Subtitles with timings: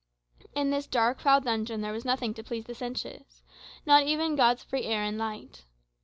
[0.55, 3.43] In this dark foul dungeon there was nothing to please the senses,
[3.85, 5.65] not even God's free air and light.